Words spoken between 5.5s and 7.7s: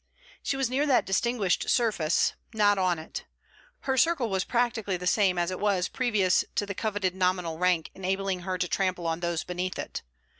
it was previous to the coveted nominal